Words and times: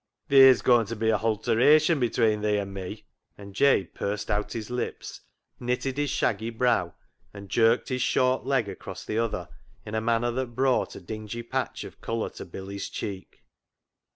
"Theer's 0.29 0.63
going 0.63 0.87
to 0.87 0.95
be 0.95 1.11
a 1.11 1.17
halteration 1.19 1.99
between 1.99 2.41
thee 2.41 2.57
and 2.57 2.73
me," 2.73 3.05
and 3.37 3.53
Jabe 3.53 3.89
pursed 3.93 4.31
out 4.31 4.53
his 4.53 4.71
lips, 4.71 5.19
38 5.19 5.19
CLOG 5.19 5.19
SHOP 5.19 5.53
CHRONICLES 5.77 5.85
knitted 5.85 5.97
his 6.01 6.09
shaggy 6.09 6.49
brow, 6.49 6.93
and 7.35 7.49
jerked 7.49 7.89
his 7.89 8.01
short 8.01 8.43
leg 8.43 8.67
across 8.67 9.05
the 9.05 9.19
other 9.19 9.47
in 9.85 9.93
a 9.93 10.01
manner 10.01 10.31
that 10.31 10.55
brought 10.55 10.95
a 10.95 11.01
dingy 11.01 11.43
patch 11.43 11.83
of 11.83 12.01
colour 12.01 12.31
to 12.31 12.45
Billy's 12.45 12.89
cheek. 12.89 13.43